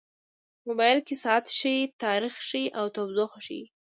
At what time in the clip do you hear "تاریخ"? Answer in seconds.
2.03-2.33